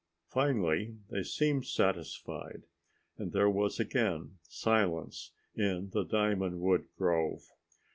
Finally 0.31 0.97
they 1.11 1.21
seemed 1.21 1.63
satisfied, 1.63 2.63
and 3.19 3.33
there 3.33 3.51
was 3.51 3.79
again 3.79 4.39
silence 4.41 5.29
in 5.53 5.91
the 5.91 6.03
diamond 6.03 6.59
wood 6.59 6.87
grove. 6.97 7.51